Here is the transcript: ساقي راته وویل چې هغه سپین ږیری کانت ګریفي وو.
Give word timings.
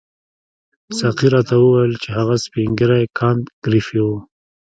ساقي 0.99 1.27
راته 1.33 1.53
وویل 1.59 1.93
چې 2.03 2.09
هغه 2.17 2.35
سپین 2.45 2.69
ږیری 2.79 3.03
کانت 3.17 3.43
ګریفي 3.63 3.99
وو. 4.03 4.17